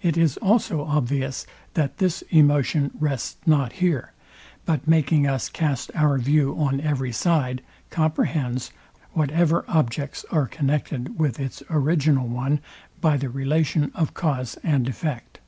[0.00, 4.12] It is also obvious, that this emotion rests not here,
[4.64, 7.60] but making us cast our view on every side,
[7.90, 8.72] comprehends
[9.12, 12.60] whatever objects are connected with its original one
[13.02, 15.40] by the relation of cause and effect.